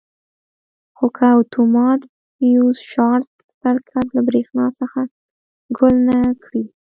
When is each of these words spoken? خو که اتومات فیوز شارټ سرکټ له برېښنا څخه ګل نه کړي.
خو 0.95 1.05
که 1.17 1.27
اتومات 1.39 2.01
فیوز 2.35 2.77
شارټ 2.91 3.29
سرکټ 3.61 4.05
له 4.15 4.21
برېښنا 4.27 4.65
څخه 4.79 5.01
ګل 5.77 5.95
نه 6.09 6.19
کړي. 6.43 6.63